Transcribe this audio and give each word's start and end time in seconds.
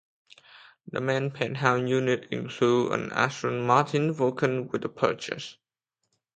The 0.87 0.99
main 0.99 1.29
penthouse 1.29 1.87
unit 1.87 2.27
includes 2.31 2.95
an 2.95 3.11
Aston 3.11 3.67
Martin 3.67 4.11
Vulcan 4.11 4.67
with 4.69 4.95
purchase. 4.95 5.57